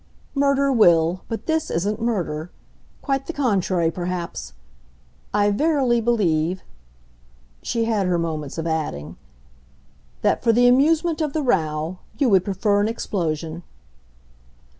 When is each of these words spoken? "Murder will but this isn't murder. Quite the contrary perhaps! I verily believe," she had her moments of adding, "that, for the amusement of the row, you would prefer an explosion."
"Murder 0.33 0.71
will 0.73 1.21
but 1.29 1.45
this 1.45 1.69
isn't 1.69 2.01
murder. 2.01 2.49
Quite 3.03 3.27
the 3.27 3.33
contrary 3.33 3.91
perhaps! 3.91 4.53
I 5.31 5.51
verily 5.51 6.01
believe," 6.01 6.63
she 7.61 7.85
had 7.85 8.07
her 8.07 8.17
moments 8.17 8.57
of 8.57 8.65
adding, 8.65 9.15
"that, 10.23 10.41
for 10.43 10.51
the 10.51 10.67
amusement 10.67 11.21
of 11.21 11.33
the 11.33 11.43
row, 11.43 11.99
you 12.17 12.29
would 12.29 12.43
prefer 12.43 12.81
an 12.81 12.87
explosion." 12.87 13.61